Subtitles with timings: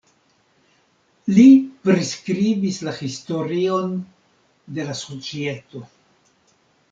[1.35, 1.43] Li
[1.83, 3.93] priskribis la historion
[4.79, 5.83] de la societo.